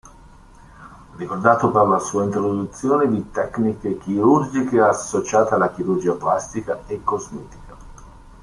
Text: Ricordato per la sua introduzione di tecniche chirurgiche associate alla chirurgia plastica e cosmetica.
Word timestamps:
Ricordato 1.15 1.69
per 1.71 1.85
la 1.85 1.99
sua 1.99 2.23
introduzione 2.23 3.07
di 3.07 3.29
tecniche 3.29 3.99
chirurgiche 3.99 4.79
associate 4.79 5.53
alla 5.53 5.71
chirurgia 5.71 6.15
plastica 6.15 6.79
e 6.87 7.03
cosmetica. 7.03 7.75